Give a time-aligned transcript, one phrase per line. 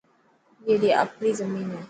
[0.67, 1.79] ائي ري آپري زمين هي.